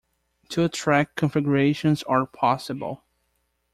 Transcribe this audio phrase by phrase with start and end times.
[0.49, 3.03] Two track configurations are possible.